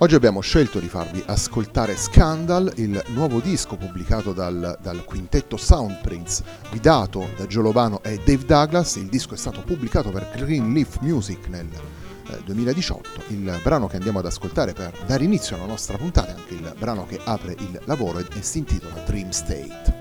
[0.00, 6.44] Oggi abbiamo scelto di farvi ascoltare Scandal, il nuovo disco pubblicato dal, dal quintetto Soundprints,
[6.70, 8.94] guidato da Joe Lobano e Dave Douglas.
[8.94, 13.22] Il disco è stato pubblicato per Green Leaf Music nel eh, 2018.
[13.30, 16.74] Il brano che andiamo ad ascoltare per dare inizio alla nostra puntata è anche il
[16.78, 19.97] brano che apre il lavoro e si intitola Dream State.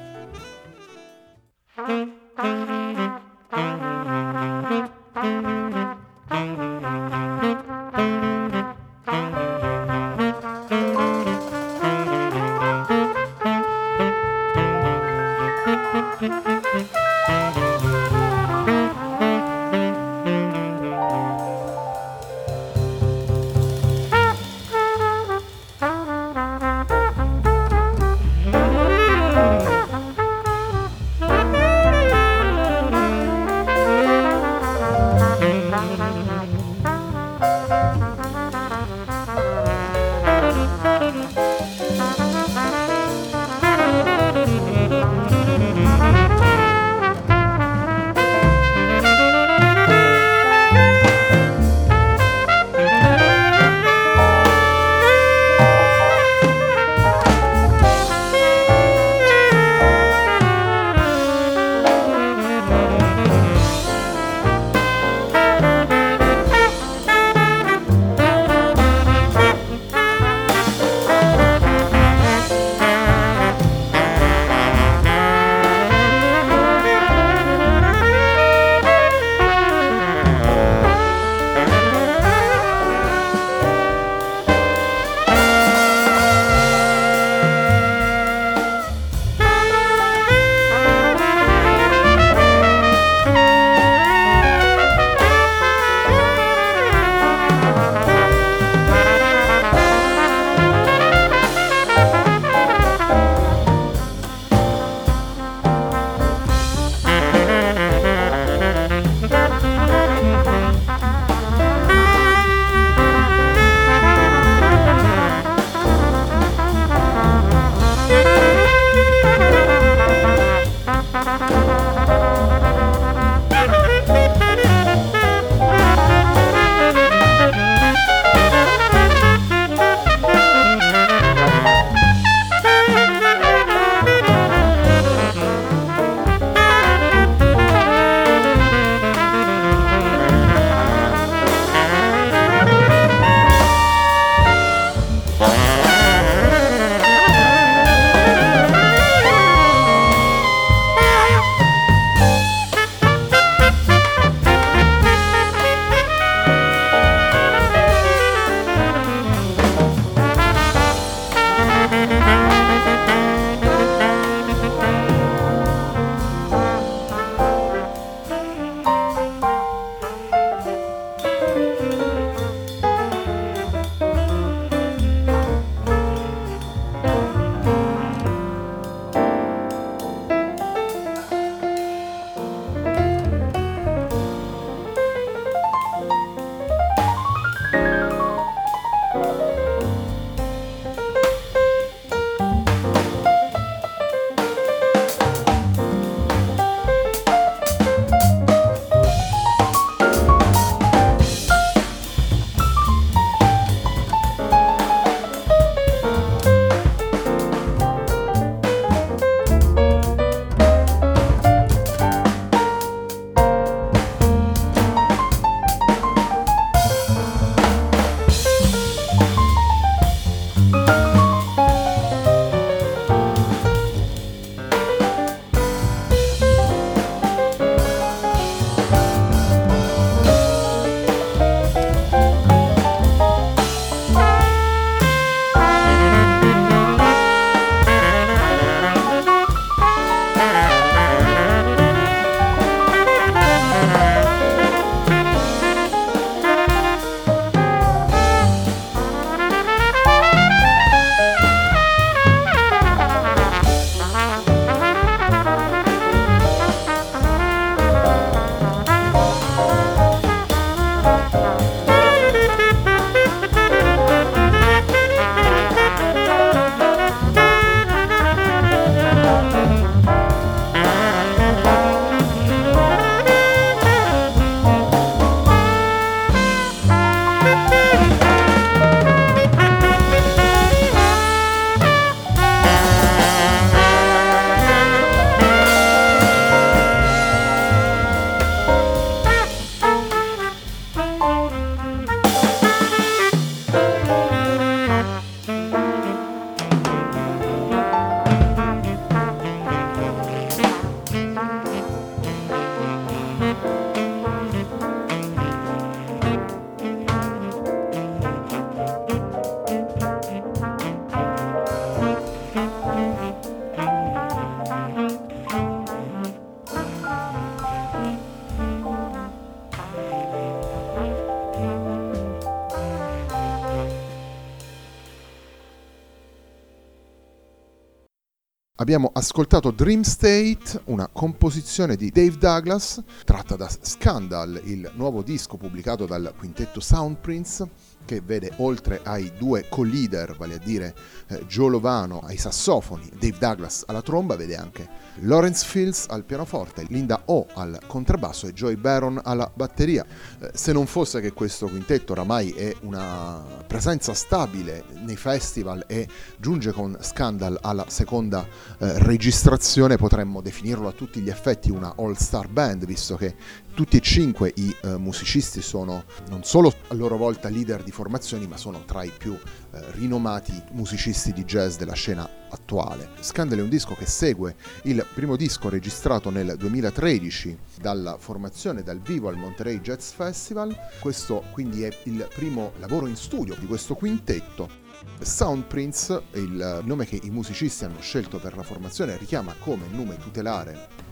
[328.88, 335.58] Abbiamo ascoltato Dream State, una composizione di Dave Douglas, tratta da Scandal, il nuovo disco
[335.58, 337.66] pubblicato dal quintetto Soundprints,
[338.08, 340.96] che vede oltre ai due co-leader, vale a dire
[341.28, 344.88] eh, Joe Lovano ai sassofoni, Dave Douglas alla tromba, vede anche
[345.22, 350.06] Lawrence Fields al pianoforte, Linda O al contrabbasso e Joy Baron alla batteria.
[350.40, 356.08] Eh, se non fosse che questo quintetto oramai è una presenza stabile nei festival e
[356.38, 358.48] giunge con Scandal alla seconda
[358.80, 363.36] eh, registrazione, potremmo definirlo a tutti gli effetti una all-star band, visto che
[363.74, 368.46] tutti e cinque i eh, musicisti sono non solo a loro volta leader di formazioni,
[368.46, 373.10] ma sono tra i più eh, rinomati musicisti di jazz della scena attuale.
[373.20, 379.00] Scandal è un disco che segue il primo disco registrato nel 2013 dalla formazione dal
[379.00, 380.76] vivo al Monterey Jazz Festival.
[381.00, 384.87] Questo quindi è il primo lavoro in studio di questo quintetto.
[385.20, 391.06] Soundprints, il nome che i musicisti hanno scelto per la formazione, richiama come nome tutelare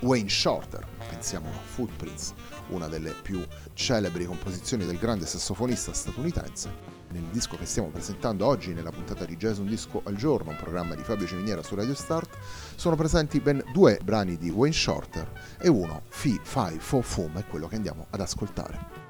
[0.00, 2.32] Wayne Shorter, pensiamo a Footprints,
[2.68, 3.44] una delle più
[3.74, 6.96] celebri composizioni del grande sassofonista statunitense.
[7.10, 10.56] Nel disco che stiamo presentando oggi, nella puntata di Jazz Un Disco al Giorno, un
[10.56, 12.36] programma di Fabio Ciminiera su Radio Start,
[12.76, 17.46] sono presenti ben due brani di Wayne Shorter e uno, Fi, Fai, Fo, Fum, è
[17.46, 19.07] quello che andiamo ad ascoltare.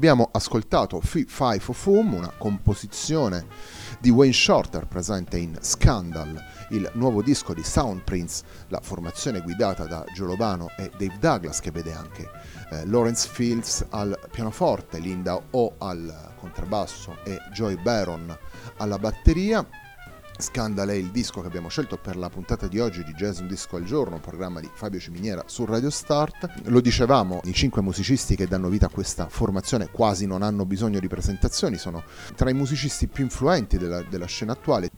[0.00, 3.46] Abbiamo ascoltato Five of Whom, una composizione
[3.98, 10.02] di Wayne Shorter presente in Scandal, il nuovo disco di Soundprints, la formazione guidata da
[10.14, 12.26] Joe Lobano e Dave Douglas che vede anche
[12.70, 18.34] eh, Lawrence Fields al pianoforte, Linda O al contrabbasso e Joy Baron
[18.78, 19.68] alla batteria.
[20.40, 23.46] Scandal è il disco che abbiamo scelto per la puntata di oggi di Jazz Un
[23.46, 26.62] Disco al Giorno, un programma di Fabio Ciminiera su Radio Start.
[26.64, 30.98] Lo dicevamo, i cinque musicisti che danno vita a questa formazione quasi non hanno bisogno
[30.98, 32.02] di presentazioni, sono
[32.34, 34.90] tra i musicisti più influenti della, della scena attuale.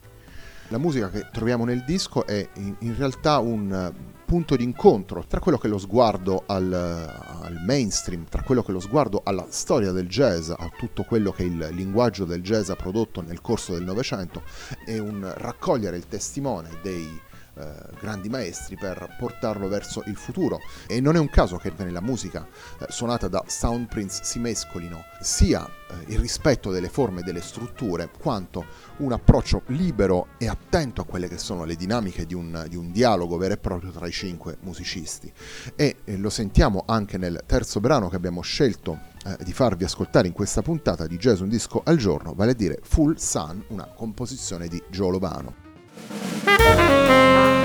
[0.68, 3.92] La musica che troviamo nel disco è in, in realtà un
[4.32, 8.70] punto di incontro tra quello che è lo sguardo al, al, mainstream, tra quello che
[8.70, 12.70] è lo sguardo alla storia del jazz, a tutto quello che il linguaggio del jazz
[12.70, 14.42] ha prodotto nel corso del Novecento
[14.86, 17.20] e un raccogliere il testimone dei
[17.54, 20.58] eh, grandi maestri per portarlo verso il futuro.
[20.86, 22.46] E non è un caso che nella musica
[22.78, 28.10] eh, suonata da Soundprints si mescolino sia eh, il rispetto delle forme e delle strutture,
[28.18, 28.64] quanto
[28.98, 32.90] un approccio libero e attento a quelle che sono le dinamiche di un, di un
[32.90, 35.32] dialogo vero e proprio tra i cinque musicisti.
[35.76, 40.26] E eh, lo sentiamo anche nel terzo brano che abbiamo scelto eh, di farvi ascoltare
[40.26, 43.86] in questa puntata di Jazz Un Disco al Giorno, vale a dire Full Sun, una
[43.86, 45.61] composizione di Joe Lobano.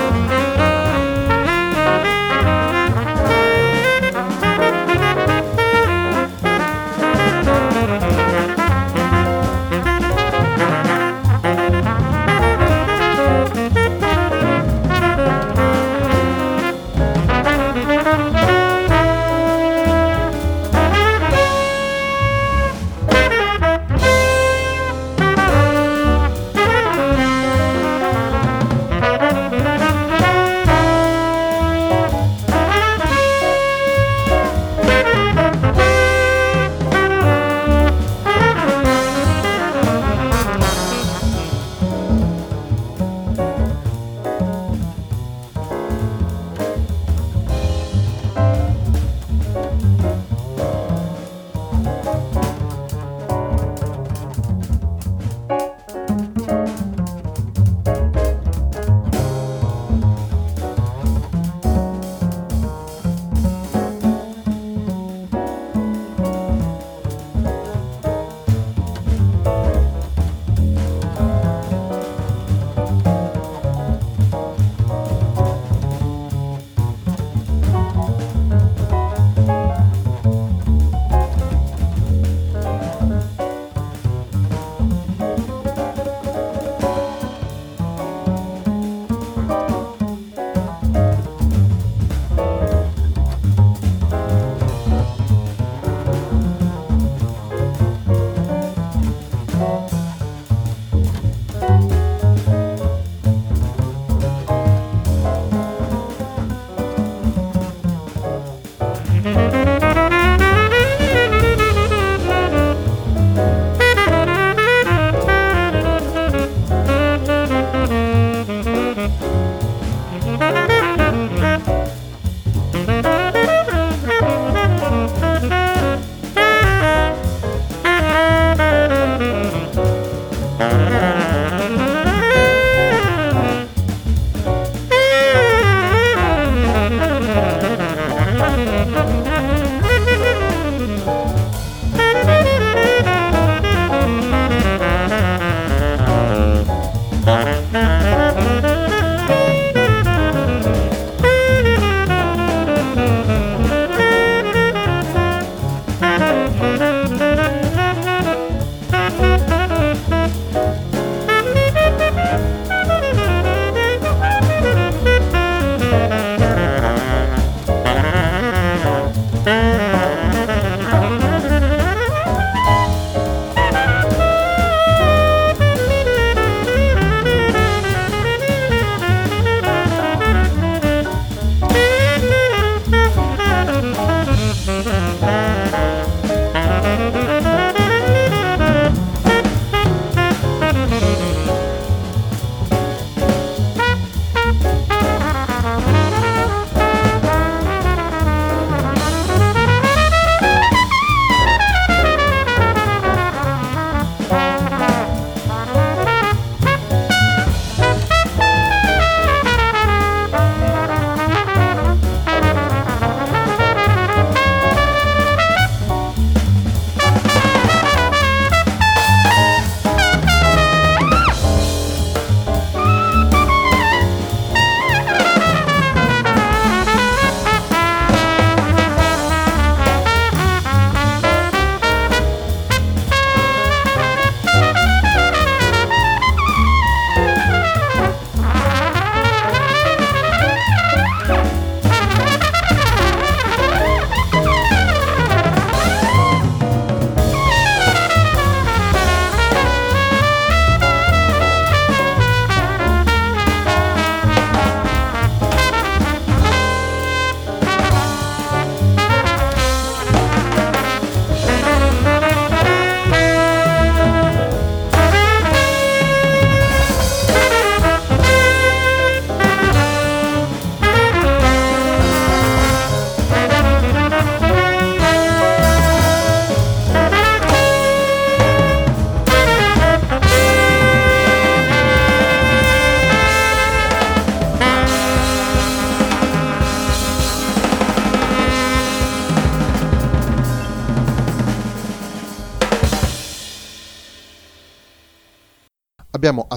[0.08, 0.77] Abbiamo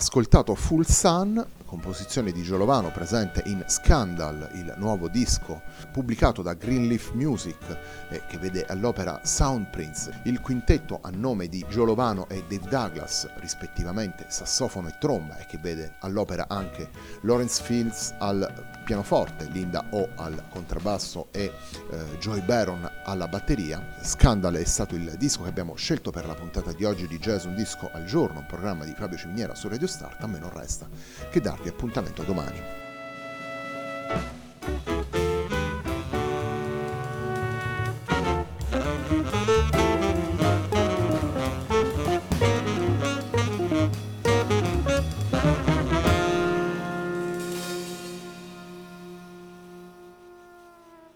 [0.01, 7.13] ascoltato Full Sun, composizione di Giolovano presente in Scandal, il nuovo disco pubblicato da Greenleaf
[7.13, 7.79] Music
[8.09, 14.27] eh, che vede all'opera Soundprints, il quintetto a nome di Giolovano e Dave Douglas, rispettivamente
[14.27, 20.43] sassofono e tromba, e che vede all'opera anche Lawrence Fields al pianoforte, Linda O al
[20.49, 21.53] contrabbasso e
[21.91, 23.95] eh, Joy Baron alla batteria.
[24.03, 27.45] Scandal è stato il disco che abbiamo scelto per la puntata di oggi di Jazz
[27.45, 30.21] Un Disco al Giorno, un programma di Fabio Ciminiera su Radio Start.
[30.25, 30.89] A me non resta
[31.31, 32.63] che darvi appuntamento domani.